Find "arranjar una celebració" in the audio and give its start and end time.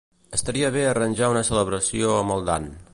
0.93-2.19